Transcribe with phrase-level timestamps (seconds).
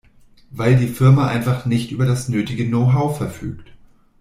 [0.49, 3.71] Weil die Firma einfach nicht über das nötige Know-how verfügt.